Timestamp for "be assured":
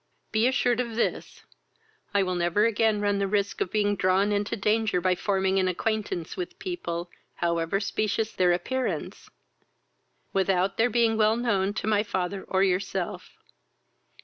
0.31-0.79